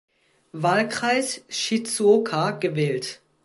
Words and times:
Wahlkreis 0.53 1.43
Shizuoka 1.47 2.53
gewählt. 2.59 3.21